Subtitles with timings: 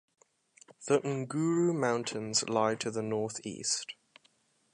[0.87, 3.93] The Nguru Mountains lie to the northeast.